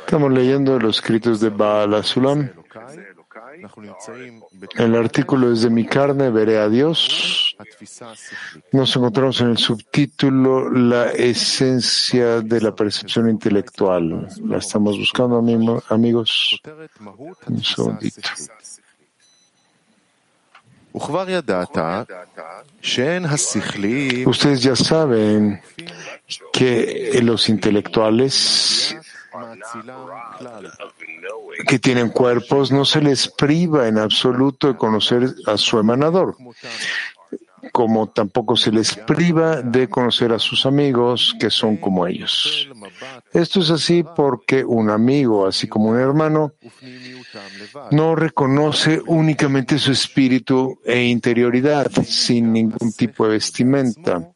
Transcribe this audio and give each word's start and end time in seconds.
Estamos 0.00 0.32
leyendo 0.32 0.76
los 0.76 0.96
escritos 0.96 1.38
de 1.38 1.50
Baal 1.50 2.02
Sulam. 2.02 2.50
El 4.76 4.96
artículo 4.96 5.52
es 5.52 5.62
de 5.62 5.70
mi 5.70 5.86
carne, 5.86 6.30
veré 6.30 6.58
a 6.58 6.68
Dios. 6.68 7.56
Nos 8.72 8.96
encontramos 8.96 9.40
en 9.40 9.50
el 9.50 9.58
subtítulo 9.58 10.68
La 10.68 11.12
esencia 11.12 12.40
de 12.40 12.60
la 12.60 12.74
percepción 12.74 13.30
intelectual. 13.30 14.26
La 14.44 14.58
estamos 14.58 14.98
buscando, 14.98 15.38
amigos. 15.38 16.60
Un 17.46 17.62
segundito. 17.62 18.20
Ustedes 24.26 24.62
ya 24.62 24.74
saben 24.74 25.60
que 26.52 27.20
los 27.22 27.48
intelectuales 27.48 28.96
que 31.66 31.78
tienen 31.78 32.08
cuerpos 32.08 32.72
no 32.72 32.84
se 32.84 33.02
les 33.02 33.28
priva 33.28 33.88
en 33.88 33.98
absoluto 33.98 34.68
de 34.68 34.76
conocer 34.76 35.34
a 35.46 35.58
su 35.58 35.78
emanador, 35.78 36.36
como 37.72 38.08
tampoco 38.08 38.56
se 38.56 38.72
les 38.72 38.94
priva 38.94 39.60
de 39.60 39.88
conocer 39.88 40.32
a 40.32 40.38
sus 40.38 40.64
amigos 40.64 41.36
que 41.38 41.50
son 41.50 41.76
como 41.76 42.06
ellos. 42.06 42.68
Esto 43.32 43.60
es 43.60 43.70
así 43.70 44.02
porque 44.02 44.64
un 44.64 44.88
amigo, 44.88 45.46
así 45.46 45.68
como 45.68 45.90
un 45.90 45.98
hermano, 45.98 46.52
no 47.90 48.14
reconoce 48.14 49.02
únicamente 49.06 49.78
su 49.78 49.92
espíritu 49.92 50.80
e 50.84 51.04
interioridad 51.04 51.90
sin 52.04 52.52
ningún 52.52 52.92
tipo 52.92 53.24
de 53.24 53.32
vestimenta, 53.32 54.32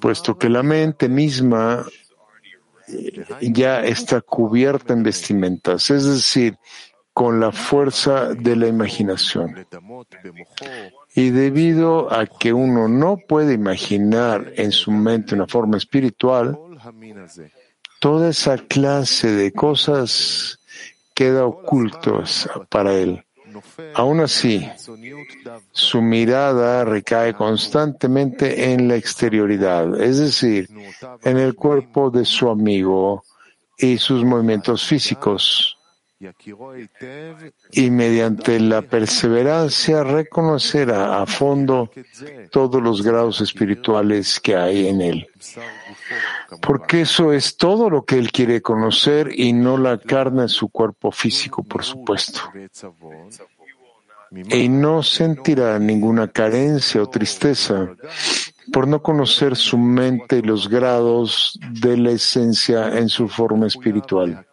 puesto 0.00 0.36
que 0.36 0.48
la 0.48 0.62
mente 0.62 1.08
misma 1.08 1.84
ya 3.40 3.82
está 3.82 4.20
cubierta 4.20 4.92
en 4.92 5.02
vestimentas, 5.02 5.90
es 5.90 6.04
decir, 6.04 6.58
con 7.12 7.38
la 7.38 7.52
fuerza 7.52 8.34
de 8.34 8.56
la 8.56 8.66
imaginación. 8.66 9.66
Y 11.14 11.30
debido 11.30 12.12
a 12.12 12.26
que 12.26 12.52
uno 12.52 12.88
no 12.88 13.16
puede 13.16 13.54
imaginar 13.54 14.52
en 14.56 14.72
su 14.72 14.90
mente 14.90 15.36
una 15.36 15.46
forma 15.46 15.76
espiritual, 15.76 16.58
toda 18.00 18.30
esa 18.30 18.58
clase 18.58 19.30
de 19.30 19.52
cosas 19.52 20.58
queda 21.14 21.46
oculto 21.46 22.22
para 22.68 22.94
él. 22.94 23.24
Aún 23.94 24.20
así, 24.20 24.68
su 25.70 26.02
mirada 26.02 26.84
recae 26.84 27.34
constantemente 27.34 28.72
en 28.72 28.88
la 28.88 28.96
exterioridad, 28.96 30.00
es 30.00 30.18
decir, 30.18 30.68
en 31.22 31.38
el 31.38 31.54
cuerpo 31.54 32.10
de 32.10 32.24
su 32.24 32.50
amigo 32.50 33.22
y 33.78 33.98
sus 33.98 34.24
movimientos 34.24 34.84
físicos. 34.84 35.73
Y 37.72 37.90
mediante 37.90 38.60
la 38.60 38.82
perseverancia 38.82 40.04
reconocerá 40.04 41.20
a 41.20 41.26
fondo 41.26 41.90
todos 42.50 42.82
los 42.82 43.02
grados 43.02 43.40
espirituales 43.40 44.40
que 44.40 44.56
hay 44.56 44.88
en 44.88 45.00
él. 45.00 45.28
Porque 46.60 47.02
eso 47.02 47.32
es 47.32 47.56
todo 47.56 47.90
lo 47.90 48.04
que 48.04 48.18
él 48.18 48.30
quiere 48.30 48.62
conocer 48.62 49.30
y 49.34 49.52
no 49.52 49.76
la 49.76 49.98
carne 49.98 50.42
en 50.42 50.48
su 50.48 50.68
cuerpo 50.68 51.10
físico, 51.10 51.62
por 51.62 51.84
supuesto. 51.84 52.40
Y 54.50 54.68
no 54.68 55.02
sentirá 55.02 55.78
ninguna 55.78 56.28
carencia 56.28 57.02
o 57.02 57.08
tristeza 57.08 57.94
por 58.72 58.88
no 58.88 59.02
conocer 59.02 59.56
su 59.56 59.78
mente 59.78 60.38
y 60.38 60.42
los 60.42 60.68
grados 60.68 61.58
de 61.70 61.96
la 61.96 62.10
esencia 62.12 62.98
en 62.98 63.08
su 63.08 63.28
forma 63.28 63.66
espiritual, 63.66 64.46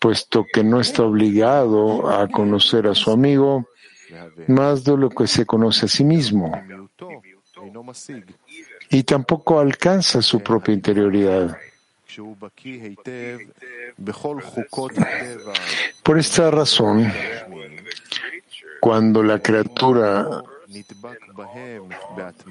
puesto 0.00 0.46
que 0.52 0.64
no 0.64 0.80
está 0.80 1.04
obligado 1.04 2.10
a 2.10 2.26
conocer 2.26 2.88
a 2.88 2.94
su 2.94 3.12
amigo 3.12 3.66
más 4.48 4.82
de 4.82 4.96
lo 4.96 5.10
que 5.10 5.28
se 5.28 5.46
conoce 5.46 5.86
a 5.86 5.88
sí 5.88 6.02
mismo 6.02 6.50
y 8.88 9.02
tampoco 9.04 9.60
alcanza 9.60 10.20
su 10.20 10.40
propia 10.40 10.74
interioridad. 10.74 11.56
Por 16.02 16.18
esta 16.18 16.50
razón, 16.50 17.12
cuando 18.80 19.22
la 19.22 19.38
criatura 19.38 20.42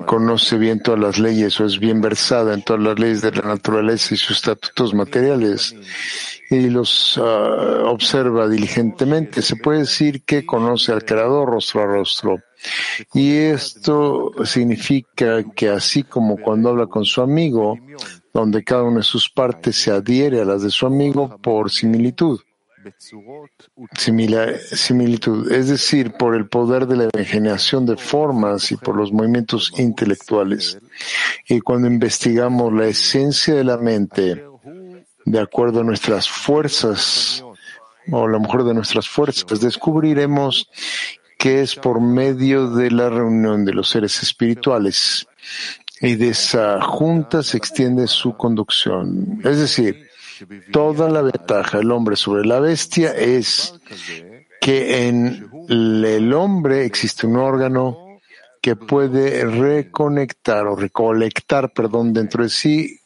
conoce 0.05 0.57
bien 0.57 0.81
todas 0.81 0.99
las 0.99 1.19
leyes 1.19 1.59
o 1.59 1.65
es 1.65 1.79
bien 1.79 2.01
versada 2.01 2.53
en 2.53 2.63
todas 2.63 2.81
las 2.81 2.99
leyes 2.99 3.21
de 3.21 3.31
la 3.31 3.41
naturaleza 3.43 4.13
y 4.13 4.17
sus 4.17 4.37
estatutos 4.37 4.93
materiales 4.93 5.75
y 6.49 6.69
los 6.69 7.19
ah, 7.21 7.83
observa 7.85 8.47
diligentemente, 8.47 9.41
se 9.41 9.55
puede 9.55 9.79
decir 9.79 10.23
que 10.23 10.45
conoce 10.45 10.91
al 10.91 11.05
Creador 11.05 11.49
rostro 11.49 11.83
a 11.83 11.85
rostro. 11.85 12.39
Y 13.13 13.35
esto 13.35 14.33
significa 14.43 15.43
que 15.55 15.69
así 15.69 16.03
como 16.03 16.37
cuando 16.37 16.69
habla 16.69 16.87
con 16.87 17.05
su 17.05 17.21
amigo, 17.21 17.77
donde 18.33 18.63
cada 18.63 18.83
una 18.83 18.97
de 18.97 19.03
sus 19.03 19.29
partes 19.29 19.75
se 19.77 19.91
adhiere 19.91 20.41
a 20.41 20.45
las 20.45 20.63
de 20.63 20.71
su 20.71 20.85
amigo 20.85 21.37
por 21.41 21.71
similitud, 21.71 22.39
similitud, 24.71 25.51
es 25.51 25.69
decir, 25.69 26.13
por 26.13 26.35
el 26.35 26.47
poder 26.47 26.87
de 26.87 26.95
la 26.97 27.23
generación 27.23 27.85
de 27.85 27.97
formas 27.97 28.71
y 28.71 28.77
por 28.77 28.95
los 28.95 29.11
movimientos 29.11 29.73
intelectuales. 29.77 30.77
Y 31.47 31.61
cuando 31.61 31.87
investigamos 31.87 32.73
la 32.73 32.87
esencia 32.87 33.55
de 33.55 33.63
la 33.63 33.77
mente, 33.77 34.43
de 35.25 35.39
acuerdo 35.39 35.81
a 35.81 35.83
nuestras 35.83 36.29
fuerzas, 36.29 37.43
o 38.11 38.25
a 38.25 38.27
lo 38.27 38.39
mejor 38.39 38.63
de 38.63 38.73
nuestras 38.73 39.07
fuerzas, 39.07 39.59
descubriremos 39.59 40.69
que 41.37 41.61
es 41.61 41.75
por 41.75 42.01
medio 42.01 42.69
de 42.71 42.91
la 42.91 43.09
reunión 43.09 43.63
de 43.63 43.73
los 43.73 43.89
seres 43.89 44.21
espirituales 44.21 45.27
y 46.01 46.15
de 46.15 46.29
esa 46.29 46.81
junta 46.81 47.43
se 47.43 47.57
extiende 47.57 48.07
su 48.07 48.35
conducción. 48.35 49.39
Es 49.43 49.57
decir, 49.57 50.08
Toda 50.71 51.09
la 51.09 51.21
ventaja 51.21 51.77
del 51.77 51.91
hombre 51.91 52.15
sobre 52.15 52.45
la 52.45 52.59
bestia 52.59 53.11
es 53.11 53.73
que 54.61 55.07
en 55.07 55.49
el 55.67 56.33
hombre 56.33 56.85
existe 56.85 57.27
un 57.27 57.37
órgano 57.37 58.19
que 58.61 58.75
puede 58.75 59.45
reconectar 59.45 60.67
o 60.67 60.75
recolectar, 60.75 61.71
perdón, 61.71 62.13
dentro 62.13 62.43
de 62.43 62.49
sí 62.49 62.99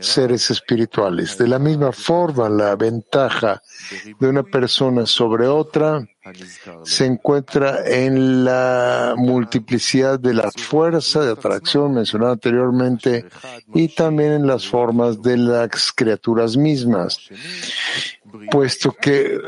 seres 0.00 0.50
espirituales. 0.50 1.36
De 1.38 1.48
la 1.48 1.58
misma 1.58 1.92
forma, 1.92 2.48
la 2.48 2.76
ventaja 2.76 3.62
de 4.18 4.28
una 4.28 4.42
persona 4.42 5.06
sobre 5.06 5.46
otra 5.46 6.06
se 6.84 7.06
encuentra 7.06 7.86
en 7.86 8.44
la 8.44 9.14
multiplicidad 9.16 10.18
de 10.18 10.34
la 10.34 10.50
fuerza 10.50 11.20
de 11.20 11.32
atracción 11.32 11.94
mencionada 11.94 12.32
anteriormente 12.32 13.26
y 13.74 13.88
también 13.88 14.32
en 14.32 14.46
las 14.46 14.66
formas 14.66 15.22
de 15.22 15.36
las 15.36 15.92
criaturas 15.92 16.56
mismas, 16.56 17.18
puesto 18.50 18.92
que 18.92 19.38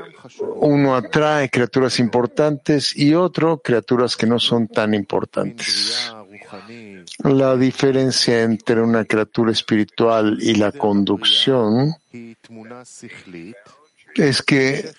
uno 0.56 0.94
atrae 0.94 1.50
criaturas 1.50 1.98
importantes 1.98 2.96
y 2.96 3.14
otro 3.14 3.58
criaturas 3.58 4.16
que 4.16 4.26
no 4.26 4.38
son 4.38 4.68
tan 4.68 4.94
importantes. 4.94 6.12
La 7.24 7.56
diferencia 7.56 8.42
entre 8.42 8.80
una 8.80 9.04
criatura 9.04 9.52
espiritual 9.52 10.38
y 10.40 10.54
la 10.54 10.72
conducción 10.72 11.94
es 14.14 14.42
que 14.42 14.92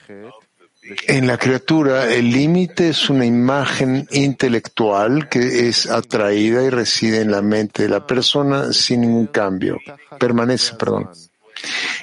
en 1.08 1.28
la 1.28 1.38
criatura 1.38 2.14
el 2.14 2.32
límite 2.32 2.90
es 2.90 3.10
una 3.10 3.26
imagen 3.26 4.08
intelectual 4.12 5.30
que 5.30 5.68
es 5.68 5.90
atraída 5.90 6.64
y 6.64 6.70
reside 6.70 7.22
en 7.22 7.32
la 7.32 7.42
mente 7.42 7.84
de 7.84 7.90
la 7.90 8.06
persona 8.06 8.74
sin 8.74 9.02
ningún 9.02 9.28
cambio. 9.28 9.78
Permanece, 10.20 10.76
perdón. 10.76 11.10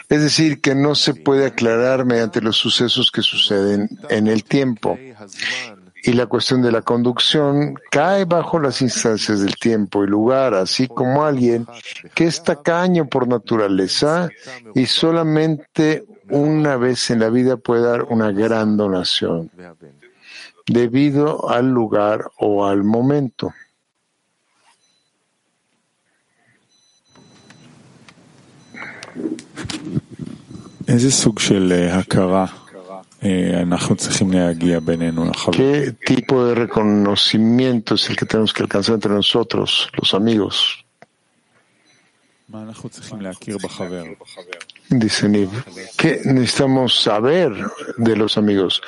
Es 0.09 0.21
decir, 0.21 0.61
que 0.61 0.75
no 0.75 0.95
se 0.95 1.15
puede 1.15 1.47
aclarar 1.47 2.05
mediante 2.05 2.41
los 2.41 2.57
sucesos 2.57 3.11
que 3.11 3.23
suceden 3.23 3.89
en 4.09 4.29
el 4.29 4.45
tiempo 4.45 4.99
y 6.03 6.13
la 6.13 6.27
cuestión 6.27 6.63
de 6.63 6.71
la 6.71 6.83
conducción 6.83 7.75
cae 7.91 8.25
bajo 8.25 8.61
las 8.61 8.81
instancias 8.81 9.41
del 9.41 9.57
tiempo 9.57 10.05
y 10.05 10.07
lugar, 10.07 10.55
así 10.55 10.87
como 10.87 11.25
alguien 11.25 11.67
que 12.15 12.27
es 12.27 12.45
tacaño 12.45 13.09
por 13.09 13.27
naturaleza 13.27 14.29
y 14.75 14.87
solamente 14.87 16.05
una 16.31 16.77
vez 16.77 17.11
en 17.11 17.21
la 17.21 17.31
vida 17.31 17.57
puede 17.57 17.83
dar 17.83 18.05
una 18.05 18.33
gran 18.33 18.77
donación 18.77 19.51
debido 20.67 21.49
al 21.49 21.71
lugar 21.71 22.31
o 22.39 22.67
al 22.67 22.83
momento. 22.83 23.53
¿Qué 35.51 35.97
tipo 36.05 36.47
de 36.47 36.55
reconocimiento 36.55 37.95
es 37.95 38.09
el 38.11 38.17
que 38.17 38.27
tenemos 38.27 38.53
que 38.53 38.63
alcanzar 38.63 38.95
entre 38.95 39.13
nosotros, 39.13 39.91
los 40.01 40.15
amigos? 40.15 40.86
Dice 44.89 45.29
Niv, 45.29 45.51
¿qué 45.97 46.21
necesitamos 46.25 47.01
saber 47.01 47.53
de 47.97 48.17
los 48.17 48.39
amigos? 48.39 48.81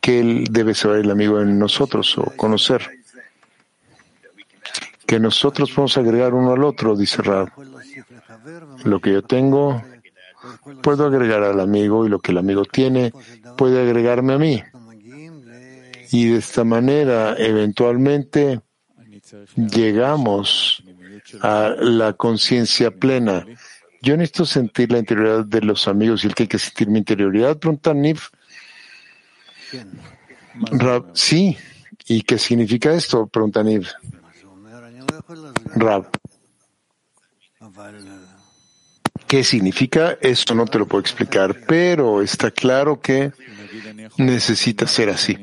¿Qué 0.00 0.44
debe 0.50 0.74
saber 0.74 1.00
el 1.00 1.10
amigo 1.10 1.40
en 1.40 1.58
nosotros 1.58 2.16
o 2.18 2.24
conocer? 2.36 2.88
Que 5.06 5.18
nosotros 5.18 5.70
podemos 5.70 5.96
agregar 5.96 6.34
uno 6.34 6.52
al 6.52 6.62
otro, 6.62 6.94
dice 6.94 7.22
Rab. 7.22 7.48
Lo 8.84 9.00
que 9.00 9.12
yo 9.12 9.22
tengo, 9.22 9.82
puedo 10.82 11.06
agregar 11.06 11.42
al 11.42 11.60
amigo 11.60 12.06
y 12.06 12.08
lo 12.10 12.18
que 12.18 12.32
el 12.32 12.38
amigo 12.38 12.64
tiene, 12.64 13.12
puede 13.56 13.80
agregarme 13.80 14.34
a 14.34 14.38
mí. 14.38 14.62
Y 16.12 16.28
de 16.28 16.38
esta 16.38 16.64
manera, 16.64 17.34
eventualmente, 17.38 18.60
llegamos 19.56 20.82
a 21.40 21.74
la 21.78 22.12
conciencia 22.12 22.90
plena. 22.90 23.44
Yo 24.02 24.16
necesito 24.16 24.46
sentir 24.46 24.92
la 24.92 24.98
interioridad 24.98 25.44
de 25.44 25.60
los 25.62 25.88
amigos 25.88 26.24
y 26.24 26.28
que 26.28 26.44
hay 26.44 26.48
que 26.48 26.58
sentir 26.58 26.88
mi 26.88 26.98
interioridad. 26.98 27.58
Pregunta 27.58 27.92
Nif. 27.94 28.28
Rab, 30.72 31.10
sí. 31.14 31.56
¿Y 32.06 32.22
qué 32.22 32.38
significa 32.38 32.92
esto? 32.92 33.26
Pregunta 33.26 33.62
Nif. 33.62 33.90
Rab. 35.74 36.08
¿Qué 39.26 39.42
significa? 39.42 40.16
Esto 40.20 40.54
no 40.54 40.66
te 40.66 40.78
lo 40.78 40.86
puedo 40.86 41.00
explicar, 41.00 41.56
pero 41.66 42.22
está 42.22 42.50
claro 42.50 43.00
que 43.00 43.32
necesita 44.18 44.86
ser 44.86 45.10
así. 45.10 45.36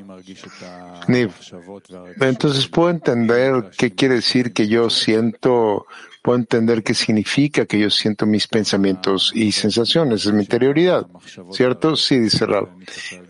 Entonces 2.20 2.68
puedo 2.68 2.90
entender 2.90 3.72
qué 3.78 3.94
quiere 3.94 4.16
decir 4.16 4.54
que 4.54 4.68
yo 4.68 4.90
siento, 4.90 5.86
puedo 6.22 6.38
entender 6.38 6.84
qué 6.84 6.94
significa 6.94 7.66
que 7.66 7.80
yo 7.80 7.90
siento 7.90 8.26
mis 8.26 8.48
pensamientos 8.48 9.32
y 9.34 9.52
sensaciones, 9.52 10.26
es 10.26 10.34
mi 10.34 10.42
interioridad, 10.42 11.08
¿cierto? 11.52 11.96
Sí, 11.96 12.20
dice 12.20 12.46
Rab. 12.46 12.70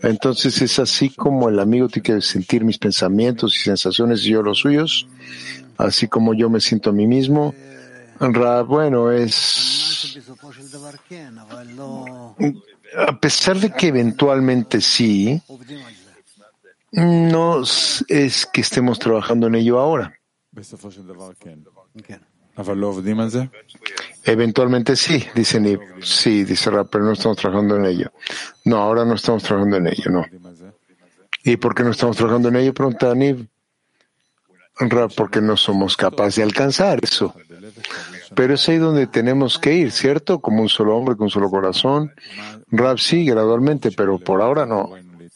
Entonces 0.02 0.60
es 0.62 0.78
así 0.78 1.10
como 1.10 1.48
el 1.48 1.58
amigo 1.58 1.88
tiene 1.88 2.04
que 2.04 2.20
sentir 2.20 2.64
mis 2.64 2.78
pensamientos 2.78 3.56
y 3.56 3.60
sensaciones 3.60 4.24
y 4.24 4.30
yo 4.30 4.42
los 4.42 4.58
suyos, 4.58 5.06
así 5.78 6.08
como 6.08 6.34
yo 6.34 6.50
me 6.50 6.60
siento 6.60 6.90
a 6.90 6.92
mí 6.92 7.06
mismo. 7.06 7.54
Rab, 8.20 8.66
bueno, 8.66 9.10
es 9.10 9.84
a 12.96 13.18
pesar 13.18 13.58
de 13.58 13.70
que 13.70 13.88
eventualmente 13.88 14.80
sí, 14.80 15.40
no 16.94 17.62
es 18.08 18.46
que 18.52 18.60
estemos 18.60 18.98
trabajando 18.98 19.48
en 19.48 19.56
ello 19.56 19.78
ahora. 19.78 20.14
Eventualmente 24.22 24.94
sí, 24.94 25.24
dice 25.34 25.60
Nib. 25.60 25.80
Sí, 26.02 26.44
dice 26.44 26.70
Rap, 26.70 26.88
pero 26.90 27.04
no 27.04 27.12
estamos 27.12 27.36
trabajando 27.36 27.76
en 27.76 27.86
ello. 27.86 28.12
No, 28.64 28.78
ahora 28.78 29.04
no 29.04 29.14
estamos 29.14 29.42
trabajando 29.42 29.76
en 29.76 29.88
ello, 29.88 30.10
no. 30.10 30.24
¿Y 31.42 31.56
por 31.56 31.74
qué 31.74 31.82
no 31.82 31.90
estamos 31.90 32.16
trabajando 32.16 32.48
en 32.48 32.56
ello? 32.56 32.72
Pregunta 32.72 33.14
Nib. 33.14 33.48
Rap, 34.76 35.12
porque 35.16 35.40
no 35.40 35.56
somos 35.56 35.96
capaces 35.96 36.36
de 36.36 36.42
alcanzar 36.42 37.00
eso. 37.02 37.34
Pero 38.34 38.54
es 38.54 38.68
ahí 38.68 38.78
donde 38.78 39.06
tenemos 39.06 39.58
que 39.58 39.74
ir, 39.74 39.92
¿cierto? 39.92 40.40
Como 40.40 40.62
un 40.62 40.68
solo 40.68 40.96
hombre 40.96 41.16
con 41.16 41.24
un 41.24 41.30
solo 41.30 41.50
corazón. 41.50 42.12
Rap 42.68 42.98
sí, 42.98 43.24
gradualmente, 43.24 43.92
pero 43.92 44.18
por 44.18 44.42
ahora 44.42 44.66
no. 44.66 44.90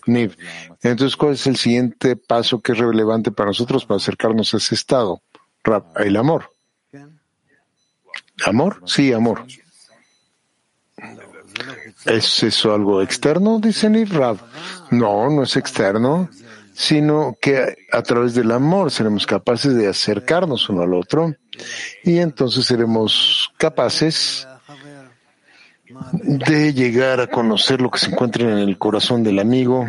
Niv. 0.09 0.37
Entonces, 0.83 1.17
¿cuál 1.17 1.35
es 1.35 1.47
el 1.47 1.57
siguiente 1.57 2.17
paso 2.17 2.61
que 2.61 2.73
es 2.73 2.79
relevante 2.79 3.31
para 3.31 3.49
nosotros 3.49 3.85
para 3.85 3.97
acercarnos 3.97 4.53
a 4.55 4.57
ese 4.57 4.75
estado? 4.75 5.23
El 5.97 6.17
amor. 6.17 6.51
¿Amor? 8.45 8.83
Sí, 8.87 9.13
amor. 9.13 9.45
¿Es 12.07 12.43
eso 12.43 12.73
algo 12.73 13.03
externo? 13.03 13.59
Dice 13.59 13.91
Niv 13.91 14.13
Rap. 14.13 14.39
No, 14.91 15.29
no 15.31 15.43
es 15.43 15.57
externo 15.57 16.31
sino 16.79 17.37
que 17.41 17.77
a 17.91 18.03
través 18.03 18.35
del 18.35 18.53
amor 18.53 18.93
seremos 18.93 19.27
capaces 19.27 19.75
de 19.75 19.89
acercarnos 19.89 20.69
uno 20.69 20.83
al 20.83 20.95
otro 20.95 21.35
y 22.05 22.19
entonces 22.19 22.67
seremos 22.67 23.53
capaces 23.57 24.47
de 26.23 26.73
llegar 26.75 27.21
a 27.21 27.27
conocer 27.27 27.81
lo 27.81 27.91
que 27.91 27.99
se 27.99 28.11
encuentra 28.11 28.43
en 28.43 28.59
el 28.59 28.79
corazón 28.79 29.23
del 29.23 29.39
amigo 29.39 29.87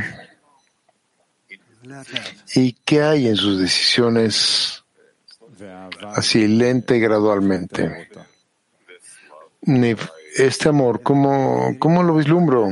y 2.55 2.73
qué 2.73 3.01
hay 3.01 3.27
en 3.27 3.35
sus 3.35 3.59
decisiones 3.59 4.83
así 6.15 6.47
lenta 6.47 6.95
y 6.95 6.99
gradualmente. 6.99 8.09
Este 10.35 10.69
amor, 10.69 11.01
¿cómo, 11.01 11.75
cómo 11.79 12.03
lo 12.03 12.15
vislumbro? 12.15 12.69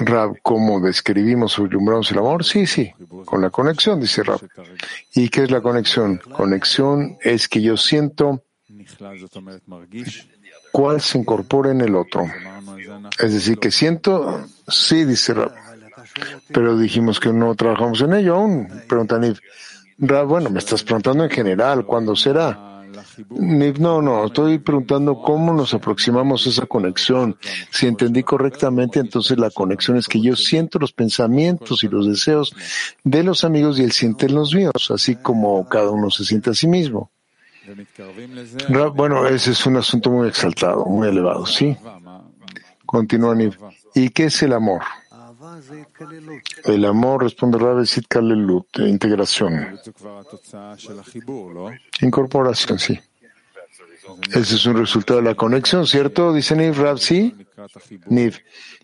Rab, 0.00 0.38
¿cómo 0.42 0.80
describimos 0.80 1.58
o 1.58 1.66
ilumbramos 1.66 2.10
el 2.12 2.18
amor? 2.18 2.44
Sí, 2.44 2.66
sí, 2.66 2.92
con 3.24 3.42
la 3.42 3.50
conexión, 3.50 4.00
dice 4.00 4.22
Rab. 4.22 4.40
¿Y 5.14 5.28
qué 5.28 5.42
es 5.42 5.50
la 5.50 5.60
conexión? 5.60 6.18
Conexión 6.18 7.18
es 7.20 7.48
que 7.48 7.60
yo 7.60 7.76
siento 7.76 8.42
cuál 10.78 11.00
se 11.00 11.18
incorpora 11.18 11.72
en 11.72 11.80
el 11.80 11.96
otro. 11.96 12.24
Es 13.18 13.32
decir, 13.32 13.58
que 13.58 13.72
siento, 13.72 14.46
sí, 14.68 15.04
dice 15.04 15.34
Rab. 15.34 15.52
Pero 16.52 16.78
dijimos 16.78 17.18
que 17.18 17.32
no 17.32 17.52
trabajamos 17.56 18.00
en 18.02 18.14
ello 18.14 18.36
aún. 18.36 18.68
Pregunta 18.88 19.18
Nif. 19.18 19.40
Rab, 19.98 20.28
bueno, 20.28 20.50
me 20.50 20.60
estás 20.60 20.84
preguntando 20.84 21.24
en 21.24 21.30
general, 21.30 21.84
¿cuándo 21.84 22.14
será? 22.14 22.84
No, 23.28 24.00
no, 24.00 24.26
estoy 24.26 24.58
preguntando 24.60 25.20
cómo 25.20 25.52
nos 25.52 25.74
aproximamos 25.74 26.46
a 26.46 26.50
esa 26.50 26.66
conexión. 26.66 27.36
Si 27.72 27.88
entendí 27.88 28.22
correctamente, 28.22 29.00
entonces 29.00 29.36
la 29.36 29.50
conexión 29.50 29.96
es 29.96 30.06
que 30.06 30.20
yo 30.20 30.36
siento 30.36 30.78
los 30.78 30.92
pensamientos 30.92 31.82
y 31.82 31.88
los 31.88 32.06
deseos 32.06 32.54
de 33.02 33.24
los 33.24 33.42
amigos 33.42 33.80
y 33.80 33.82
él 33.82 33.90
siente 33.90 34.28
los 34.28 34.54
míos, 34.54 34.92
así 34.94 35.16
como 35.16 35.68
cada 35.68 35.90
uno 35.90 36.08
se 36.08 36.24
siente 36.24 36.50
a 36.50 36.54
sí 36.54 36.68
mismo. 36.68 37.10
Bueno, 38.94 39.26
ese 39.26 39.50
es 39.52 39.66
un 39.66 39.76
asunto 39.76 40.10
muy 40.10 40.28
exaltado, 40.28 40.84
muy 40.84 41.08
elevado, 41.08 41.46
¿sí? 41.46 41.76
Continúa 42.86 43.36
¿Y 43.94 44.10
qué 44.10 44.24
es 44.24 44.42
el 44.42 44.52
amor? 44.52 44.82
El 46.64 46.84
amor, 46.84 47.22
responde 47.22 47.58
Rabesit 47.58 48.06
Kalelut, 48.08 48.78
integración. 48.78 49.78
Incorporación, 52.00 52.78
sí. 52.78 52.98
Ese 54.32 54.54
es 54.54 54.66
un 54.66 54.76
resultado 54.76 55.20
de 55.20 55.26
la 55.26 55.34
conexión, 55.34 55.86
¿cierto? 55.86 56.32
Dice 56.32 56.56
Niv 56.56 56.78
Rab, 56.78 56.98
sí. 56.98 57.34
Niv, 58.06 58.38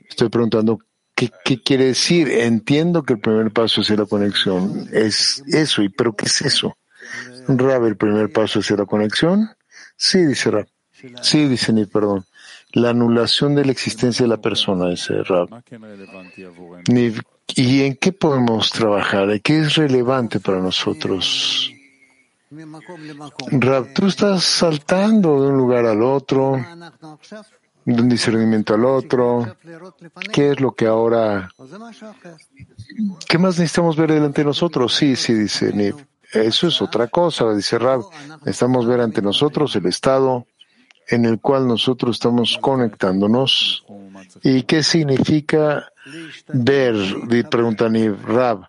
estoy 0.09 0.29
preguntando, 0.29 0.79
¿qué, 1.15 1.31
¿qué, 1.45 1.63
quiere 1.63 1.87
decir? 1.87 2.29
Entiendo 2.31 3.03
que 3.03 3.15
el 3.15 3.21
primer 3.21 3.51
paso 3.51 3.81
es 3.81 3.91
la 3.91 4.05
conexión. 4.05 4.89
Es 4.93 5.43
eso, 5.47 5.83
¿y 5.83 5.89
pero 5.89 6.15
qué 6.15 6.27
es 6.27 6.43
eso? 6.43 6.77
Rab, 7.49 7.85
¿el 7.87 7.97
primer 7.97 8.33
paso 8.33 8.61
es 8.61 8.71
la 8.71 8.87
conexión? 8.87 9.51
Sí, 9.97 10.25
dice 10.25 10.51
Rab. 10.51 10.67
Sí, 11.23 11.47
dice 11.49 11.73
Niv, 11.73 11.91
perdón. 11.91 12.25
La 12.73 12.91
anulación 12.91 13.55
de 13.55 13.65
la 13.65 13.73
existencia 13.73 14.25
de 14.25 14.29
la 14.29 14.41
persona, 14.41 14.89
dice 14.89 15.23
Rab. 15.23 15.49
Niv, 16.89 17.23
¿y 17.55 17.83
en 17.83 17.97
qué 17.97 18.13
podemos 18.13 18.71
trabajar? 18.71 19.41
¿Qué 19.41 19.61
es 19.61 19.77
relevante 19.77 20.41
para 20.41 20.61
nosotros? 20.61 21.71
Rab, 23.51 23.93
tú 23.95 24.07
estás 24.07 24.45
saltando 24.45 25.43
de 25.43 25.49
un 25.49 25.57
lugar 25.57 25.87
al 25.87 26.03
otro, 26.03 26.57
de 27.85 28.01
un 28.01 28.09
discernimiento 28.09 28.75
al 28.75 28.85
otro. 28.85 29.57
¿Qué 30.33 30.53
es 30.53 30.61
lo 30.61 30.73
que 30.73 30.87
ahora... 30.87 31.49
¿Qué 33.29 33.39
más 33.39 33.59
necesitamos 33.59 33.97
ver 33.97 34.13
delante 34.13 34.43
de 34.43 34.47
nosotros? 34.47 34.95
Sí, 34.95 35.17
sí, 35.17 35.35
dice 35.35 35.73
Niv. 35.73 35.97
Eso 36.35 36.69
es 36.69 36.83
otra 36.83 37.09
cosa, 37.09 37.55
dice 37.55 37.79
Rab. 37.79 38.03
Necesitamos 38.45 38.87
ver 38.87 39.01
ante 39.01 39.23
nosotros 39.23 39.75
el 39.77 39.87
estado 39.87 40.47
en 41.09 41.25
el 41.25 41.41
cual 41.41 41.67
nosotros 41.67 42.17
estamos 42.17 42.59
conectándonos. 42.61 43.85
¿Y 44.43 44.63
qué 44.63 44.83
significa 44.83 45.91
ver? 46.49 46.97
Pregunta 47.51 47.89
Niv 47.89 48.25
Rab 48.27 48.69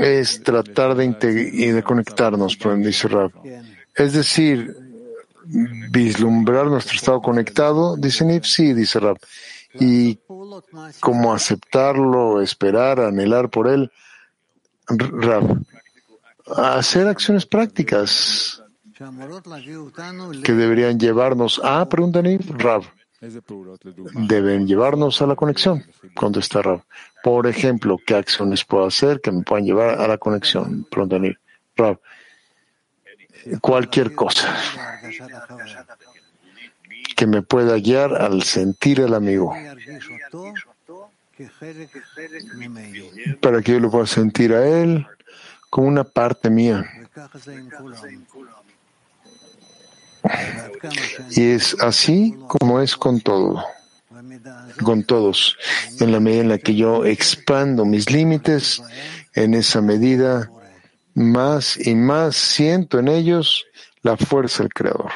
es 0.00 0.42
tratar 0.42 0.94
de, 0.94 1.08
de 1.08 1.82
conectarnos, 1.82 2.58
dice 2.78 3.08
Rab. 3.08 3.32
Es 3.94 4.12
decir, 4.12 4.74
vislumbrar 5.44 6.66
nuestro 6.66 6.96
estado 6.96 7.20
conectado, 7.20 7.96
dice 7.96 8.24
Nif, 8.24 8.44
sí, 8.44 8.72
dice 8.72 9.00
Rab. 9.00 9.18
Y 9.74 10.18
cómo 11.00 11.32
aceptarlo, 11.32 12.40
esperar, 12.42 13.00
anhelar 13.00 13.50
por 13.50 13.68
él, 13.68 13.90
Rab. 14.86 15.62
Hacer 16.46 17.06
acciones 17.06 17.46
prácticas 17.46 18.62
que 20.44 20.52
deberían 20.52 20.98
llevarnos 20.98 21.60
a, 21.62 21.88
pregunta 21.88 22.22
Nif, 22.22 22.48
Rab 22.50 22.82
deben 24.26 24.66
llevarnos 24.66 25.22
a 25.22 25.26
la 25.26 25.36
conexión, 25.36 25.84
contesta 26.14 26.60
Rab. 26.60 26.82
Por 27.22 27.46
ejemplo, 27.46 27.98
¿qué 28.04 28.16
acciones 28.16 28.64
puedo 28.64 28.86
hacer 28.86 29.20
que 29.20 29.30
me 29.30 29.42
puedan 29.42 29.64
llevar 29.64 30.00
a 30.00 30.08
la 30.08 30.18
conexión? 30.18 30.84
Pronto, 30.90 31.20
Rab. 31.76 32.00
cualquier 33.60 34.14
cosa 34.14 34.56
que 37.14 37.26
me 37.26 37.42
pueda 37.42 37.76
guiar 37.76 38.14
al 38.14 38.42
sentir 38.42 39.00
al 39.00 39.14
amigo, 39.14 39.54
para 43.40 43.62
que 43.62 43.72
yo 43.72 43.80
lo 43.80 43.90
pueda 43.90 44.06
sentir 44.06 44.52
a 44.52 44.66
él 44.66 45.06
como 45.72 45.88
una 45.88 46.04
parte 46.04 46.50
mía. 46.50 46.84
Y 51.30 51.44
es 51.44 51.74
así 51.80 52.36
como 52.46 52.82
es 52.82 52.94
con 52.94 53.22
todo, 53.22 53.64
con 54.84 55.02
todos. 55.02 55.56
En 55.98 56.12
la 56.12 56.20
medida 56.20 56.42
en 56.42 56.48
la 56.50 56.58
que 56.58 56.74
yo 56.74 57.06
expando 57.06 57.86
mis 57.86 58.10
límites, 58.10 58.82
en 59.32 59.54
esa 59.54 59.80
medida 59.80 60.50
más 61.14 61.78
y 61.78 61.94
más 61.94 62.36
siento 62.36 62.98
en 62.98 63.08
ellos 63.08 63.64
la 64.02 64.18
fuerza 64.18 64.64
del 64.64 64.74
Creador. 64.74 65.10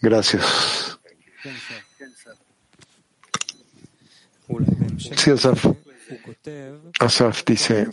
Gracias. 0.00 0.98
Sí, 5.16 5.32
Asaf. 5.32 5.66
Asaf 7.00 7.44
dice, 7.44 7.88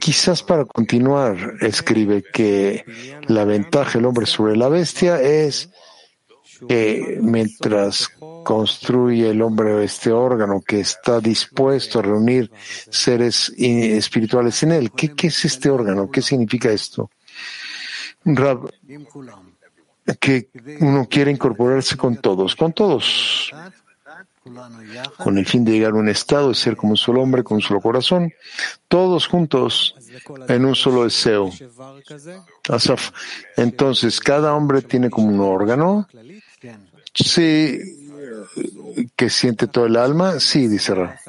quizás 0.00 0.42
para 0.42 0.64
continuar, 0.64 1.54
escribe 1.60 2.22
que 2.22 2.84
la 3.28 3.44
ventaja 3.44 3.94
del 3.94 4.06
hombre 4.06 4.26
sobre 4.26 4.56
la 4.56 4.68
bestia 4.68 5.20
es 5.20 5.70
que 6.68 7.18
mientras 7.20 8.08
construye 8.44 9.30
el 9.30 9.42
hombre 9.42 9.82
este 9.84 10.12
órgano 10.12 10.62
que 10.66 10.80
está 10.80 11.20
dispuesto 11.20 11.98
a 11.98 12.02
reunir 12.02 12.50
seres 12.90 13.52
espirituales 13.56 14.62
en 14.62 14.72
él. 14.72 14.92
¿Qué, 14.92 15.12
es 15.22 15.44
este 15.44 15.68
órgano? 15.68 16.10
¿Qué 16.10 16.22
significa 16.22 16.70
esto? 16.70 17.10
Rab, 18.24 18.70
que 20.20 20.48
uno 20.80 21.06
quiere 21.08 21.30
incorporarse 21.30 21.96
con 21.96 22.16
todos, 22.16 22.54
con 22.54 22.72
todos, 22.72 23.52
con 25.18 25.38
el 25.38 25.46
fin 25.46 25.64
de 25.64 25.72
llegar 25.72 25.92
a 25.92 25.96
un 25.96 26.08
estado 26.08 26.48
de 26.48 26.54
ser 26.54 26.76
como 26.76 26.92
un 26.92 26.96
solo 26.96 27.22
hombre, 27.22 27.42
con 27.42 27.56
un 27.56 27.62
solo 27.62 27.80
corazón, 27.80 28.32
todos 28.88 29.26
juntos 29.26 29.94
en 30.48 30.64
un 30.64 30.74
solo 30.74 31.04
deseo. 31.04 31.50
Asaf, 32.68 33.10
entonces 33.56 34.20
cada 34.20 34.54
hombre 34.54 34.82
tiene 34.82 35.10
como 35.10 35.28
un 35.28 35.40
órgano, 35.40 36.08
sí, 37.14 37.80
que 39.14 39.30
siente 39.30 39.66
todo 39.66 39.86
el 39.86 39.96
alma, 39.96 40.40
sí, 40.40 40.68
dice 40.68 40.94
Ra. 40.94 41.20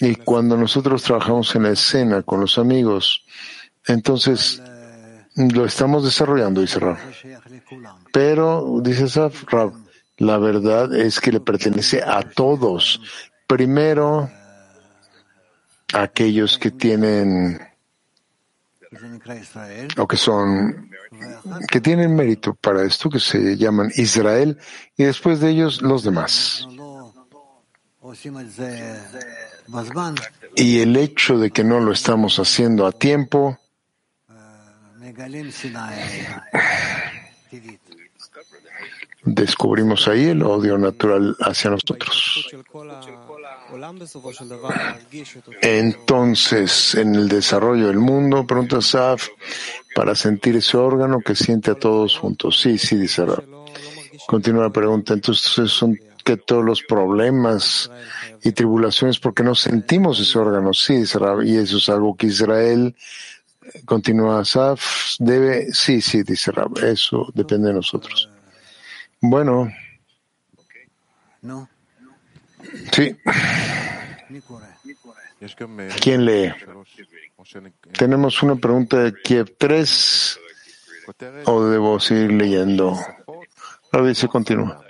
Y 0.00 0.14
cuando 0.16 0.56
nosotros 0.56 1.02
trabajamos 1.02 1.54
en 1.54 1.62
la 1.62 1.70
escena 1.70 2.22
con 2.22 2.40
los 2.40 2.58
amigos, 2.58 3.24
entonces 3.86 4.60
lo 5.36 5.64
estamos 5.64 6.04
desarrollando, 6.04 6.60
dice 6.60 6.78
Rab. 6.78 6.98
Pero, 8.12 8.80
dice 8.82 9.08
Saf, 9.08 9.44
Rab, 9.44 9.72
la 10.18 10.38
verdad 10.38 10.94
es 10.94 11.20
que 11.20 11.32
le 11.32 11.40
pertenece 11.40 12.02
a 12.02 12.22
todos. 12.22 13.00
Primero, 13.46 14.30
a 15.92 16.02
aquellos 16.02 16.58
que 16.58 16.70
tienen 16.70 17.60
o 19.96 20.06
que 20.06 20.16
son 20.16 20.90
que 21.68 21.80
tienen 21.80 22.14
mérito 22.14 22.54
para 22.54 22.84
esto, 22.84 23.10
que 23.10 23.20
se 23.20 23.56
llaman 23.56 23.90
Israel, 23.96 24.58
y 24.96 25.04
después 25.04 25.40
de 25.40 25.50
ellos 25.50 25.82
los 25.82 26.02
demás. 26.02 26.66
Y 30.54 30.80
el 30.80 30.96
hecho 30.96 31.38
de 31.38 31.50
que 31.50 31.64
no 31.64 31.80
lo 31.80 31.92
estamos 31.92 32.38
haciendo 32.38 32.86
a 32.86 32.92
tiempo 32.92 33.58
Descubrimos 39.26 40.06
ahí 40.06 40.26
el 40.26 40.42
odio 40.42 40.78
natural 40.78 41.36
hacia 41.40 41.70
nosotros. 41.70 42.48
Entonces, 45.60 46.94
en 46.94 47.14
el 47.16 47.28
desarrollo 47.28 47.88
del 47.88 47.98
mundo, 47.98 48.46
pregunta 48.46 48.80
Saf, 48.80 49.28
para 49.94 50.14
sentir 50.14 50.56
ese 50.56 50.76
órgano 50.76 51.18
que 51.20 51.34
siente 51.34 51.72
a 51.72 51.74
todos 51.74 52.16
juntos. 52.16 52.60
Sí, 52.60 52.78
sí, 52.78 52.96
dice 52.96 53.24
Rab. 53.24 53.44
Continúa 54.26 54.64
la 54.64 54.70
pregunta. 54.70 55.14
Entonces, 55.14 55.70
son 55.70 55.98
que 56.24 56.36
todos 56.36 56.64
los 56.64 56.82
problemas 56.82 57.90
y 58.42 58.52
tribulaciones 58.52 59.18
porque 59.18 59.42
no 59.42 59.54
sentimos 59.54 60.20
ese 60.20 60.38
órgano. 60.38 60.72
Sí, 60.72 60.98
dice 60.98 61.18
Rab. 61.18 61.42
Y 61.42 61.56
eso 61.56 61.78
es 61.78 61.88
algo 61.88 62.16
que 62.16 62.28
Israel 62.28 62.94
Continúa 63.84 64.44
Saf, 64.44 65.16
debe, 65.18 65.72
sí, 65.72 66.00
sí, 66.00 66.22
dice 66.22 66.52
Rab, 66.52 66.78
eso 66.78 67.26
depende 67.34 67.68
de 67.68 67.74
nosotros. 67.74 68.28
Bueno. 69.20 69.72
Sí. 72.92 73.16
¿Quién 76.00 76.24
lee? 76.24 76.52
Tenemos 77.96 78.42
una 78.42 78.56
pregunta 78.56 78.98
de 78.98 79.14
Kiev 79.22 79.54
3 79.58 80.40
o 81.44 81.64
debo 81.64 82.00
seguir 82.00 82.32
leyendo. 82.32 82.98
Ahora 83.92 84.08
dice 84.08 84.28
continúa. 84.28 84.82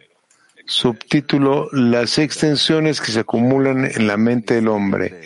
Subtítulo 0.69 1.69
Las 1.73 2.19
extensiones 2.19 3.01
que 3.01 3.13
se 3.13 3.21
acumulan 3.21 3.85
en 3.85 4.07
la 4.07 4.17
mente 4.17 4.55
del 4.55 4.69
hombre. 4.69 5.23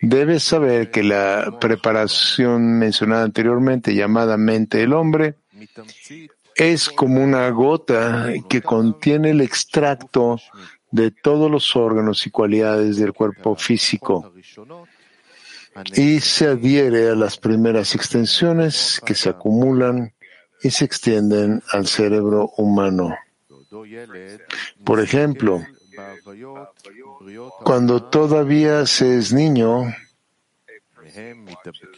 Debes 0.00 0.42
saber 0.42 0.90
que 0.90 1.02
la 1.02 1.56
preparación 1.60 2.78
mencionada 2.78 3.22
anteriormente, 3.22 3.94
llamada 3.94 4.36
mente 4.36 4.78
del 4.78 4.92
hombre, 4.92 5.36
es 6.56 6.88
como 6.88 7.22
una 7.22 7.48
gota 7.50 8.32
que 8.48 8.62
contiene 8.62 9.30
el 9.30 9.40
extracto 9.40 10.38
de 10.90 11.10
todos 11.10 11.50
los 11.50 11.74
órganos 11.74 12.26
y 12.26 12.30
cualidades 12.30 12.96
del 12.96 13.12
cuerpo 13.12 13.56
físico 13.56 14.32
y 15.94 16.20
se 16.20 16.48
adhiere 16.48 17.08
a 17.08 17.14
las 17.14 17.38
primeras 17.38 17.94
extensiones 17.94 19.00
que 19.04 19.14
se 19.14 19.30
acumulan 19.30 20.12
y 20.62 20.70
se 20.70 20.84
extienden 20.84 21.62
al 21.72 21.86
cerebro 21.86 22.52
humano. 22.58 23.16
Por 24.84 25.00
ejemplo, 25.00 25.62
cuando 27.64 28.02
todavía 28.04 28.86
se 28.86 29.18
es 29.18 29.32
niño 29.32 29.84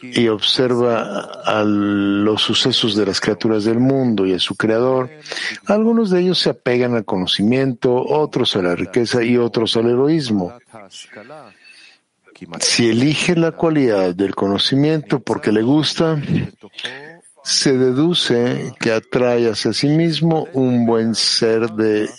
y 0.01 0.27
observa 0.27 1.21
a 1.45 1.63
los 1.63 2.41
sucesos 2.41 2.95
de 2.95 3.05
las 3.05 3.19
criaturas 3.19 3.63
del 3.63 3.79
mundo 3.79 4.25
y 4.25 4.33
a 4.33 4.39
su 4.39 4.55
creador, 4.55 5.09
algunos 5.65 6.09
de 6.09 6.21
ellos 6.21 6.39
se 6.39 6.49
apegan 6.49 6.95
al 6.95 7.05
conocimiento, 7.05 7.93
otros 7.93 8.55
a 8.55 8.61
la 8.61 8.75
riqueza 8.75 9.23
y 9.23 9.37
otros 9.37 9.77
al 9.77 9.89
heroísmo. 9.89 10.53
Si 12.59 12.89
elige 12.89 13.35
la 13.35 13.53
cualidad 13.53 14.13
del 14.13 14.35
conocimiento 14.35 15.21
porque 15.21 15.51
le 15.51 15.61
gusta, 15.61 16.21
se 17.43 17.77
deduce 17.77 18.73
que 18.79 18.91
atrae 18.91 19.49
hacia 19.49 19.71
sí 19.71 19.87
mismo 19.87 20.47
un 20.53 20.85
buen 20.85 21.15
ser 21.15 21.69
de 21.71 22.09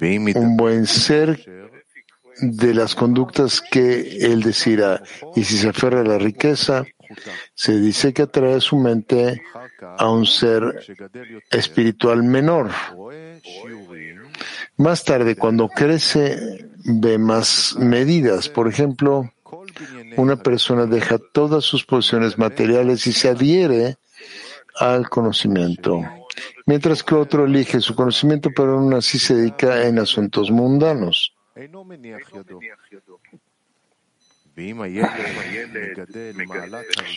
un 0.00 0.56
buen 0.56 0.86
ser 0.86 1.70
de 2.40 2.74
las 2.74 2.94
conductas 2.94 3.60
que 3.60 4.18
él 4.20 4.42
decida. 4.42 5.02
Y 5.36 5.44
si 5.44 5.56
se 5.56 5.68
aferra 5.68 6.00
a 6.00 6.04
la 6.04 6.18
riqueza, 6.18 6.84
se 7.54 7.80
dice 7.80 8.12
que 8.12 8.22
atrae 8.22 8.60
su 8.60 8.76
mente 8.76 9.42
a 9.98 10.10
un 10.10 10.26
ser 10.26 10.62
espiritual 11.50 12.22
menor. 12.22 12.70
Más 14.76 15.04
tarde, 15.04 15.36
cuando 15.36 15.68
crece, 15.68 16.68
ve 16.84 17.18
más 17.18 17.76
medidas. 17.78 18.48
Por 18.48 18.68
ejemplo, 18.68 19.30
una 20.16 20.36
persona 20.36 20.86
deja 20.86 21.18
todas 21.32 21.64
sus 21.64 21.84
posiciones 21.84 22.38
materiales 22.38 23.06
y 23.06 23.12
se 23.12 23.28
adhiere 23.28 23.96
al 24.76 25.10
conocimiento, 25.10 26.02
mientras 26.64 27.02
que 27.02 27.14
otro 27.14 27.44
elige 27.44 27.80
su 27.80 27.94
conocimiento, 27.94 28.50
pero 28.54 28.78
aún 28.78 28.94
así 28.94 29.18
se 29.18 29.34
dedica 29.34 29.86
en 29.86 29.98
asuntos 29.98 30.50
mundanos. 30.50 31.34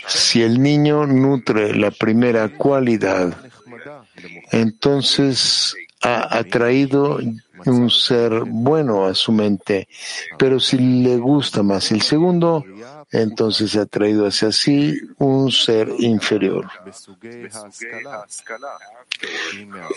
Si 0.08 0.42
el 0.42 0.62
niño 0.62 1.06
nutre 1.06 1.76
la 1.76 1.92
primera 1.92 2.50
cualidad, 2.50 3.36
entonces 4.52 5.76
ha 6.02 6.38
atraído 6.38 7.20
un 7.66 7.90
ser 7.90 8.44
bueno 8.46 9.06
a 9.06 9.14
su 9.14 9.32
mente, 9.32 9.88
pero 10.38 10.60
si 10.60 10.78
le 10.78 11.18
gusta 11.18 11.64
más 11.64 11.92
el 11.92 12.02
segundo, 12.02 12.64
entonces 13.12 13.76
ha 13.78 13.86
traído 13.86 14.28
hacia 14.28 14.52
sí 14.52 15.00
un 15.18 15.52
ser 15.52 15.90
inferior. 16.00 16.70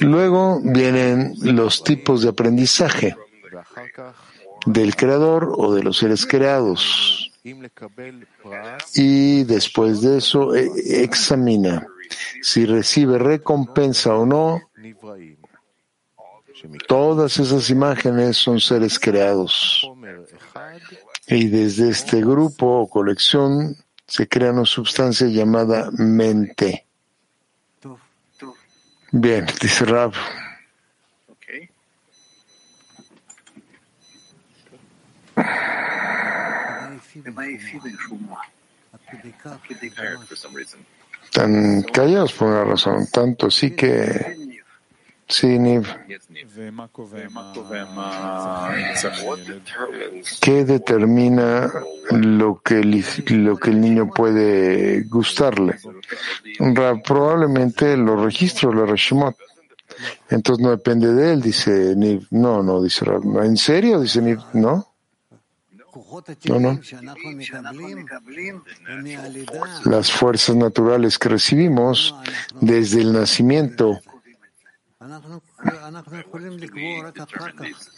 Luego 0.01 0.61
vienen 0.63 1.35
los 1.43 1.83
tipos 1.83 2.23
de 2.23 2.29
aprendizaje 2.29 3.17
del 4.67 4.95
creador 4.97 5.55
o 5.57 5.73
de 5.73 5.83
los 5.83 5.99
seres 5.99 6.27
creados. 6.27 7.33
y 8.95 9.45
después 9.45 10.01
de 10.03 10.19
eso 10.19 10.55
eh, 10.55 10.69
examina 10.85 11.87
si 12.43 12.67
recibe 12.67 13.19
recompensa 13.19 14.15
o 14.15 14.27
no. 14.27 14.61
Todas 16.89 17.39
esas 17.39 17.71
imágenes 17.71 18.37
son 18.37 18.61
seres 18.61 18.99
creados. 18.99 19.89
Y 21.29 21.49
desde 21.49 21.91
este 21.91 22.21
grupo 22.21 22.81
o 22.81 22.89
colección 22.89 23.77
se 24.07 24.29
crea 24.29 24.53
una 24.53 24.65
sustancia 24.65 25.27
llamada 25.27 25.91
mente. 25.93 26.87
Bien, 29.13 29.47
dice 29.61 29.85
Rab. 29.85 30.13
Tan 41.33 41.83
callados 41.83 42.33
por 42.33 42.49
una 42.49 42.65
razón, 42.65 43.07
tanto 43.13 43.51
sí 43.51 43.73
que 43.73 44.47
Sí, 45.29 45.59
Niv. 45.59 45.85
¿Qué 50.41 50.65
determina 50.65 51.73
lo 52.13 52.61
que, 52.63 52.79
el, 52.79 53.05
lo 53.45 53.57
que 53.57 53.71
el 53.71 53.81
niño 53.81 54.09
puede 54.15 55.03
gustarle? 55.03 55.79
Probablemente 57.05 57.97
los 57.97 58.23
registros, 58.23 58.75
la 58.77 58.87
Reshimot. 58.87 59.37
Entonces 60.31 60.63
no 60.63 60.71
depende 60.71 61.13
de 61.13 61.33
él, 61.33 61.43
dice 61.43 61.95
Niv. 61.97 62.29
No, 62.31 62.63
no, 62.63 62.81
dice. 62.81 63.05
¿En 63.43 63.57
serio? 63.57 64.01
Dice 64.01 64.23
Niv. 64.23 64.39
No. 64.53 64.95
No, 66.45 66.61
no. 66.61 66.81
Las 69.85 70.13
fuerzas 70.13 70.57
naturales 70.57 71.19
que 71.19 71.29
recibimos 71.29 72.15
desde 72.61 73.01
el 73.01 73.13
nacimiento 73.13 74.01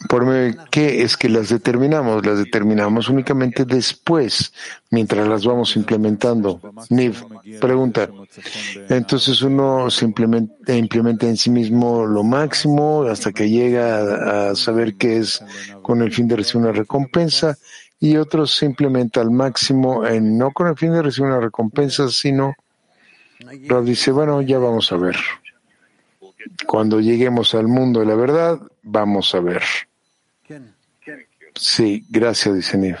¿Por 0.07 0.69
qué 0.69 1.01
es 1.01 1.17
que 1.17 1.29
las 1.29 1.49
determinamos? 1.49 2.25
Las 2.25 2.37
determinamos 2.39 3.09
únicamente 3.09 3.65
después, 3.65 4.53
mientras 4.91 5.27
las 5.27 5.45
vamos 5.45 5.75
implementando. 5.75 6.61
Niv, 6.89 7.15
pregunta. 7.59 8.09
Entonces 8.89 9.41
uno 9.41 9.89
se 9.89 10.05
implementa, 10.05 10.75
implementa 10.75 11.27
en 11.27 11.37
sí 11.37 11.49
mismo 11.49 12.05
lo 12.05 12.23
máximo 12.23 13.03
hasta 13.03 13.31
que 13.31 13.49
llega 13.49 14.49
a 14.49 14.55
saber 14.55 14.95
qué 14.95 15.17
es 15.17 15.43
con 15.81 16.01
el 16.01 16.11
fin 16.11 16.27
de 16.27 16.35
recibir 16.35 16.67
una 16.67 16.73
recompensa 16.73 17.57
y 17.99 18.17
otros 18.17 18.55
se 18.55 18.65
implementa 18.65 19.21
al 19.21 19.31
máximo 19.31 20.05
en, 20.05 20.37
no 20.37 20.51
con 20.51 20.67
el 20.67 20.77
fin 20.77 20.93
de 20.93 21.01
recibir 21.01 21.31
una 21.31 21.41
recompensa, 21.41 22.09
sino 22.09 22.55
Rav 23.67 23.83
dice, 23.83 24.11
bueno, 24.11 24.41
ya 24.41 24.59
vamos 24.59 24.91
a 24.91 24.97
ver. 24.97 25.15
Cuando 26.65 26.99
lleguemos 26.99 27.53
al 27.55 27.67
mundo 27.67 27.99
de 28.01 28.05
la 28.05 28.15
verdad, 28.15 28.59
vamos 28.83 29.33
a 29.35 29.39
ver. 29.39 29.63
Sí, 31.55 32.05
gracias, 32.09 32.55
dice 32.55 32.77
Nir. 32.77 32.97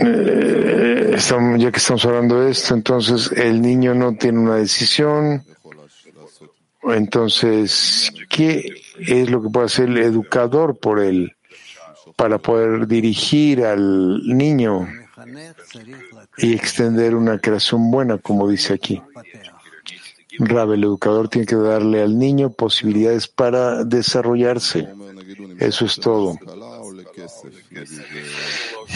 Eh, 0.00 1.16
ya 1.58 1.70
que 1.70 1.78
estamos 1.78 2.04
hablando 2.04 2.40
de 2.40 2.50
esto, 2.50 2.74
entonces 2.74 3.30
el 3.32 3.60
niño 3.60 3.94
no 3.94 4.14
tiene 4.14 4.38
una 4.38 4.56
decisión. 4.56 5.44
Entonces, 6.94 8.12
¿qué 8.28 8.74
es 8.98 9.30
lo 9.30 9.42
que 9.42 9.48
puede 9.50 9.66
hacer 9.66 9.88
el 9.88 9.98
educador 9.98 10.78
por 10.78 11.00
él 11.00 11.34
para 12.16 12.38
poder 12.38 12.86
dirigir 12.86 13.64
al 13.64 14.20
niño? 14.26 14.88
y 16.38 16.54
extender 16.54 17.14
una 17.14 17.38
creación 17.38 17.90
buena, 17.90 18.18
como 18.18 18.48
dice 18.48 18.74
aquí. 18.74 19.00
Rab, 20.38 20.72
el 20.72 20.84
educador 20.84 21.28
tiene 21.28 21.46
que 21.46 21.56
darle 21.56 22.02
al 22.02 22.18
niño 22.18 22.50
posibilidades 22.50 23.28
para 23.28 23.84
desarrollarse. 23.84 24.88
Eso 25.58 25.84
es 25.84 25.96
todo. 25.96 26.38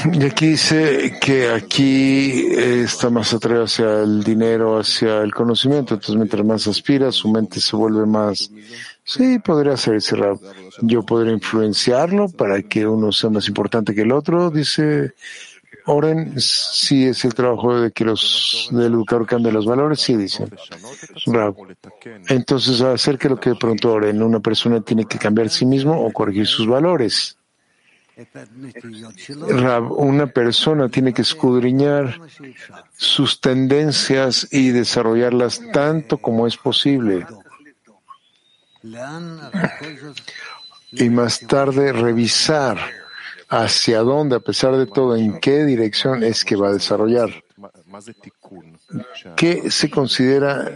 Y 0.04 0.24
aquí 0.24 0.48
dice 0.48 1.18
que 1.20 1.50
aquí 1.50 2.46
está 2.54 3.08
más 3.10 3.32
atraído 3.32 3.64
hacia 3.64 4.02
el 4.02 4.22
dinero, 4.22 4.78
hacia 4.78 5.22
el 5.22 5.32
conocimiento. 5.32 5.94
Entonces, 5.94 6.16
mientras 6.16 6.44
más 6.44 6.66
aspira, 6.66 7.10
su 7.10 7.28
mente 7.30 7.60
se 7.60 7.74
vuelve 7.76 8.04
más. 8.06 8.50
Sí, 9.04 9.38
podría 9.38 9.76
ser 9.76 10.00
Rab. 10.18 10.38
Yo 10.82 11.02
podría 11.04 11.32
influenciarlo 11.32 12.28
para 12.28 12.62
que 12.62 12.86
uno 12.86 13.10
sea 13.12 13.30
más 13.30 13.48
importante 13.48 13.94
que 13.94 14.02
el 14.02 14.12
otro, 14.12 14.50
dice 14.50 15.14
Oren, 15.86 16.34
si 16.40 17.04
es 17.04 17.24
el 17.24 17.32
trabajo 17.32 17.80
de 17.80 17.92
que 17.92 18.04
los 18.04 18.68
del 18.72 18.92
educador 18.94 19.26
cambie 19.26 19.52
los 19.52 19.66
valores, 19.66 20.00
sí 20.00 20.16
dice. 20.16 20.46
Rab. 21.26 21.54
Entonces, 22.28 22.80
hacer 22.80 23.16
que 23.18 23.28
lo 23.28 23.38
que 23.38 23.50
de 23.50 23.56
pronto 23.56 23.92
Oren, 23.92 24.20
una 24.22 24.40
persona 24.40 24.80
tiene 24.80 25.04
que 25.04 25.18
cambiar 25.18 25.48
sí 25.48 25.64
mismo 25.64 26.04
o 26.04 26.12
corregir 26.12 26.46
sus 26.46 26.66
valores. 26.66 27.38
Una 29.90 30.26
persona 30.26 30.88
tiene 30.88 31.12
que 31.12 31.22
escudriñar 31.22 32.18
sus 32.96 33.40
tendencias 33.40 34.48
y 34.50 34.70
desarrollarlas 34.70 35.60
tanto 35.72 36.16
como 36.16 36.46
es 36.46 36.56
posible. 36.56 37.26
Y 40.92 41.10
más 41.10 41.40
tarde 41.40 41.92
revisar 41.92 42.78
hacia 43.48 44.00
dónde, 44.00 44.36
a 44.36 44.40
pesar 44.40 44.76
de 44.76 44.86
todo, 44.86 45.14
en 45.14 45.38
qué 45.38 45.64
dirección 45.64 46.24
es 46.24 46.44
que 46.44 46.56
va 46.56 46.68
a 46.68 46.72
desarrollar. 46.72 47.44
¿Qué 49.36 49.70
se 49.70 49.90
considera 49.90 50.72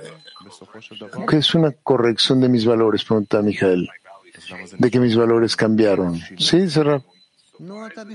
que 1.27 1.39
es 1.39 1.55
una 1.55 1.71
corrección 1.71 2.41
de 2.43 2.51
mis 2.51 2.67
valores? 2.67 3.03
Pregunta 3.05 3.41
Mijael. 3.41 3.89
De 4.79 4.91
que 4.91 5.01
mis 5.01 5.17
valores 5.17 5.57
cambiaron. 5.57 6.21
Sí, 6.37 6.67
Rab. 6.67 7.03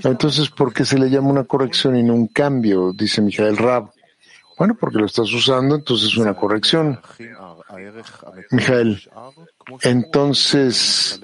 Entonces, 0.02 0.50
¿por 0.50 0.72
qué 0.72 0.84
se 0.84 0.98
le 0.98 1.08
llama 1.08 1.28
una 1.28 1.44
corrección 1.44 1.96
y 1.96 2.02
no 2.02 2.14
un 2.14 2.26
cambio? 2.28 2.92
Dice 2.92 3.22
Mijael 3.22 3.56
Rab. 3.56 3.92
Bueno, 4.58 4.74
porque 4.74 4.98
lo 4.98 5.04
estás 5.04 5.30
usando, 5.34 5.74
entonces 5.74 6.08
es 6.08 6.16
una 6.16 6.34
corrección. 6.34 6.98
Mijael, 8.50 9.02
entonces, 9.82 11.20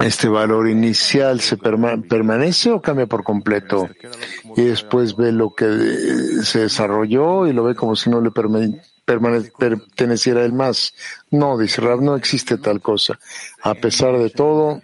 ¿este 0.00 0.28
valor 0.28 0.68
inicial 0.68 1.40
se 1.40 1.56
permanece 1.56 2.70
o 2.70 2.82
cambia 2.82 3.06
por 3.06 3.24
completo? 3.24 3.88
Y 4.54 4.64
después 4.64 5.16
ve 5.16 5.32
lo 5.32 5.54
que 5.54 5.64
se 6.42 6.60
desarrolló 6.60 7.46
y 7.46 7.54
lo 7.54 7.64
ve 7.64 7.74
como 7.74 7.96
si 7.96 8.10
no 8.10 8.20
le 8.20 8.30
perteneciera 8.30 10.42
a 10.42 10.44
él 10.44 10.52
más. 10.52 10.92
No, 11.30 11.56
dice 11.56 11.80
Rab, 11.80 12.02
no 12.02 12.16
existe 12.16 12.58
tal 12.58 12.82
cosa. 12.82 13.18
A 13.62 13.74
pesar 13.74 14.18
de 14.18 14.28
todo, 14.28 14.82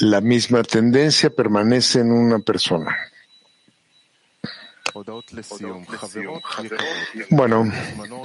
la 0.00 0.20
misma 0.20 0.62
tendencia 0.62 1.30
permanece 1.30 2.00
en 2.00 2.12
una 2.12 2.38
persona. 2.38 2.96
Bueno, 7.30 7.70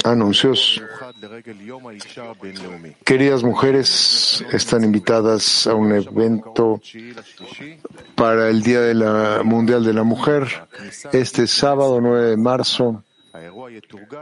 anuncios. 0.04 0.82
Queridas 3.04 3.44
mujeres, 3.44 4.46
están 4.52 4.84
invitadas 4.84 5.68
a 5.68 5.76
un 5.76 5.92
evento 5.92 6.80
para 8.16 8.50
el 8.50 8.64
Día 8.64 8.82
de 8.82 8.94
la 8.94 9.42
Mundial 9.44 9.84
de 9.84 9.94
la 9.94 10.04
Mujer 10.04 10.48
este 11.12 11.48
sábado 11.48 12.00
9 12.00 12.30
de 12.32 12.38
marzo. 12.38 13.04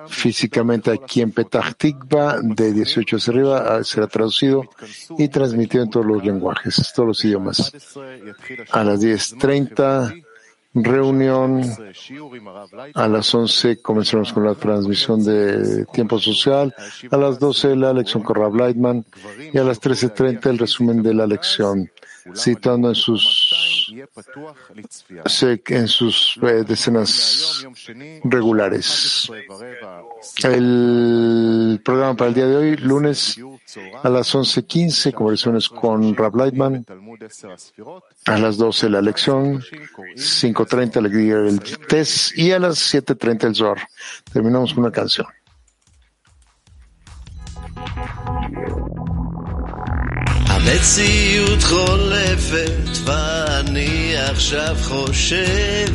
Físicamente 0.08 0.92
aquí 0.92 1.22
en 1.22 1.32
Petah 1.32 1.74
Tikva, 1.74 2.40
de 2.42 2.74
18 2.74 3.18
hacia 3.18 3.32
arriba, 3.32 3.84
será 3.84 4.08
traducido 4.08 4.64
y 5.18 5.28
transmitido 5.28 5.84
en 5.84 5.90
todos 5.90 6.06
los 6.06 6.24
lenguajes, 6.24 6.92
todos 6.96 7.08
los 7.08 7.26
idiomas. 7.26 7.72
A 8.72 8.84
las 8.84 9.02
10.30 9.02 10.24
reunión. 10.74 11.62
A 12.94 13.08
las 13.08 13.34
11 13.34 13.82
comenzaremos 13.82 14.34
con 14.34 14.46
la 14.46 14.56
transmisión 14.56 15.24
de 15.24 15.86
tiempo 15.86 16.20
social. 16.20 16.74
A 17.12 17.18
las 17.18 17.40
12 17.40 17.76
la 17.76 17.94
lección 17.94 18.24
con 18.24 18.36
Rav 18.36 18.56
Lightman 18.56 19.06
y 19.52 19.58
a 19.58 19.64
las 19.64 19.82
13.30 19.82 20.50
el 20.50 20.58
resumen 20.58 21.02
de 21.02 21.14
la 21.14 21.28
lección, 21.28 21.90
citando 22.36 22.90
en 22.90 22.96
sus, 22.96 23.54
en 25.68 25.88
sus 25.88 26.40
eh, 26.42 26.64
decenas 26.68 27.66
regulares. 28.24 29.32
El 30.44 31.82
programa 31.84 32.16
para 32.16 32.30
el 32.30 32.36
día 32.36 32.48
de 32.48 32.56
hoy, 32.56 32.78
lunes 32.78 33.40
a 34.04 34.10
las 34.10 34.34
11.15, 34.34 35.14
conversaciones 35.14 35.70
con 35.70 36.16
Rav 36.16 36.36
Lightman. 36.36 36.86
A 38.26 38.38
las 38.38 38.58
12 38.58 38.90
la 38.90 39.02
lección, 39.02 39.62
5.30 39.62 41.48
el 41.48 41.60
test 41.88 42.38
y 42.38 42.52
a 42.52 42.60
las 42.60 42.94
7.30 42.94 43.48
el 43.48 43.56
Zohar. 43.56 43.88
Terminamos 44.32 44.74
con 44.74 44.84
una 44.84 44.92
canción. 44.92 45.28
המציאות 50.60 51.64
חולפת 51.64 52.98
ואני 53.04 54.14
עכשיו 54.18 54.78
חושב. 54.82 55.94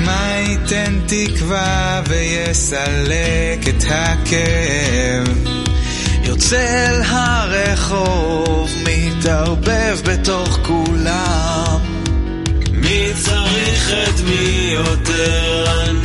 מה 0.00 0.36
ייתן 0.36 0.98
תקווה 1.06 2.02
ויסלק 2.08 3.68
את 3.68 3.84
הכאב? 3.88 5.28
יוצא 6.22 6.88
אל 6.88 7.02
הרחוב, 7.06 8.70
מתערבב 8.84 9.98
בתוך 10.04 10.58
כולם. 10.62 11.78
מי 12.72 13.12
צריך 13.24 13.92
את 14.08 14.20
מי 14.20 14.70
יותר, 14.72 15.64
אני 15.84 15.97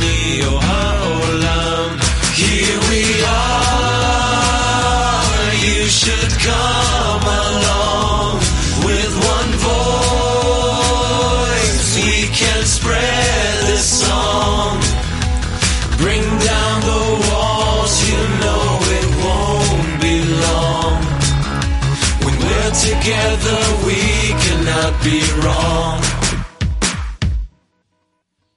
be 25.04 25.20
wrong. 25.42 26.00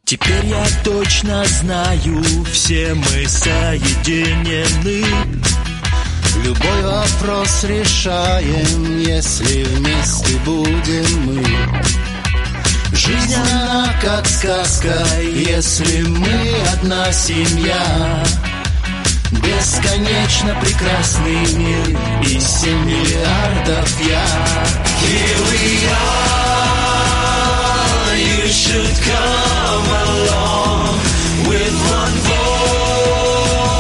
Теперь 0.05 0.45
я 0.45 0.65
точно 0.83 1.43
знаю, 1.45 2.23
все 2.53 2.93
мы 2.93 3.27
соединены. 3.27 5.03
Любой 6.43 6.81
вопрос 6.83 7.65
решаем, 7.65 8.99
если 8.99 9.63
вместе 9.65 10.37
будем 10.45 11.25
мы. 11.25 11.43
Жизнь 12.93 13.35
она 13.35 13.93
как 14.01 14.25
сказка, 14.25 15.05
если 15.21 16.03
мы 16.03 16.55
одна 16.73 17.11
семья. 17.11 18.23
Бесконечно 19.31 20.55
прекрасный 20.61 21.53
мир 21.55 21.99
и 22.23 22.39
семь 22.39 22.85
миллиардов 22.85 23.99
я. 24.01 24.25
Here 25.01 25.41
we 25.51 25.87
are, 25.91 26.97
you 28.15 28.47
should 28.47 28.95
come 29.03 29.87
along 30.07 30.99
with 31.47 31.73
one 31.91 32.15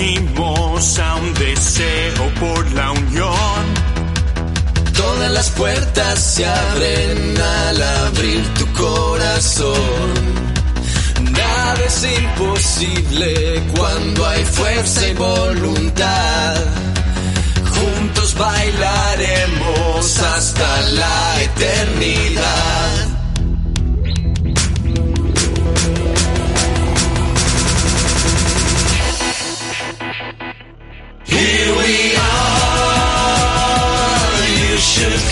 a 0.00 1.16
un 1.16 1.34
deseo 1.34 2.32
por 2.38 2.70
la 2.70 2.92
unión. 2.92 3.64
Todas 4.96 5.30
las 5.32 5.50
puertas 5.50 6.20
se 6.20 6.46
abren 6.46 7.36
al 7.36 7.82
abrir 7.82 8.54
tu 8.54 8.72
corazón. 8.74 9.74
Nada 11.32 11.84
es 11.84 12.04
imposible 12.04 13.60
cuando 13.76 14.24
hay 14.24 14.44
fuerza 14.44 15.08
y 15.08 15.14
voluntad. 15.14 16.54
Juntos 17.74 18.36
bailaremos 18.36 20.18
hasta 20.20 20.80
la 20.92 21.42
eternidad. 21.42 23.07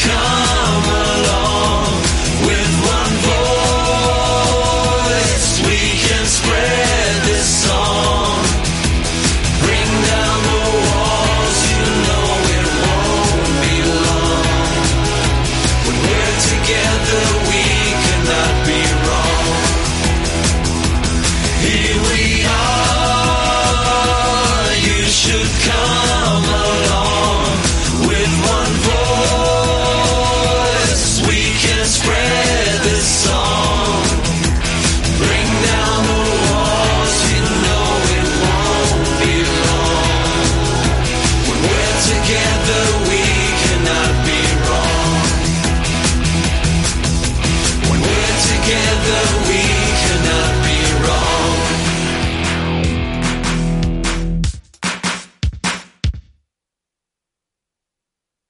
Come. 0.07 0.46